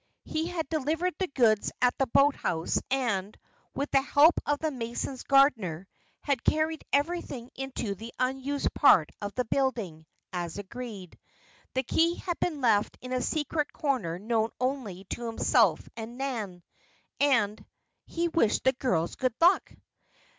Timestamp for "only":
14.59-15.03